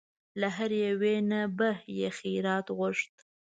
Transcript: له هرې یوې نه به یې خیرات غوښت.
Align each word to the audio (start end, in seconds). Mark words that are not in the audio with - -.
له 0.39 0.47
هرې 0.57 0.79
یوې 0.89 1.15
نه 1.31 1.41
به 1.57 1.69
یې 1.99 2.09
خیرات 2.17 2.65
غوښت. 2.77 3.13